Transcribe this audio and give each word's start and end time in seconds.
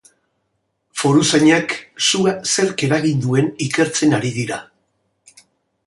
Foruzainak 1.01 1.75
sua 2.07 2.35
zerk 2.55 2.85
eragin 2.89 3.23
duen 3.27 3.53
ikertzen 3.67 4.21
ari 4.21 4.37
dira. 4.41 4.63